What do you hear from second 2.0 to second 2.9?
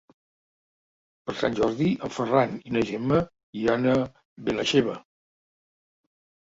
en Ferran i na